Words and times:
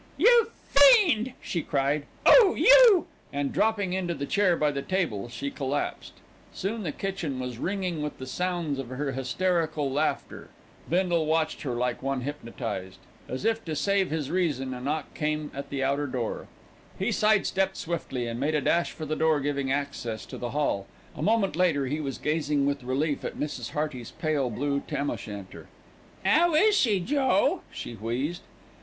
"You 0.17 0.47
fiend!" 0.67 1.33
she 1.43 1.61
cried. 1.61 2.07
"Oh, 2.25 2.55
you!" 2.57 3.05
and 3.31 3.53
dropping 3.53 3.93
into 3.93 4.15
the 4.15 4.25
chair 4.25 4.57
by 4.57 4.71
the 4.71 4.81
table 4.81 5.29
she 5.29 5.51
collapsed. 5.51 6.13
Soon 6.51 6.81
the 6.81 6.91
kitchen 6.91 7.39
was 7.39 7.59
ringing 7.59 8.01
with 8.01 8.17
the 8.17 8.25
sounds 8.25 8.79
of 8.79 8.89
her 8.89 9.11
hysterical 9.11 9.91
laughter. 9.91 10.49
Bindle 10.89 11.27
watched 11.27 11.61
her 11.61 11.75
like 11.75 12.01
one 12.01 12.21
hypnotised. 12.21 12.97
As 13.29 13.45
if 13.45 13.63
to 13.65 13.75
save 13.75 14.09
his 14.09 14.31
reason, 14.31 14.73
a 14.73 14.81
knock 14.81 15.13
came 15.13 15.51
at 15.53 15.69
the 15.69 15.83
outer 15.83 16.07
door. 16.07 16.47
He 16.97 17.11
side 17.11 17.45
stepped 17.45 17.77
swiftly 17.77 18.25
and 18.25 18.39
made 18.39 18.55
a 18.55 18.61
dash 18.61 18.93
for 18.93 19.05
the 19.05 19.15
door 19.15 19.39
giving 19.39 19.71
access 19.71 20.25
to 20.25 20.39
the 20.39 20.49
hall. 20.49 20.87
A 21.15 21.21
moment 21.21 21.55
later 21.55 21.85
he 21.85 22.01
was 22.01 22.17
gazing 22.17 22.65
with 22.65 22.81
relief 22.83 23.23
at 23.23 23.37
Mrs. 23.37 23.73
Hearty's 23.73 24.09
pale 24.09 24.49
blue 24.49 24.81
tam 24.87 25.11
o' 25.11 25.15
shanter. 25.15 25.67
"'Ow 26.25 26.55
is 26.55 26.75
she, 26.75 26.99
Joe?" 26.99 27.61
she 27.71 27.93
wheezed. 27.93 28.41